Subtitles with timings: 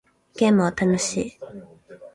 [0.35, 1.39] ゲームは楽しい